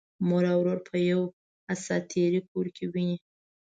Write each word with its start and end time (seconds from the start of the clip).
مور 0.27 0.43
او 0.51 0.59
ورور 0.61 0.79
په 0.87 0.95
یوه 1.09 1.25
اساطیري 1.73 2.41
کور 2.49 2.65
کې 2.75 2.85
ويني. 2.93 3.17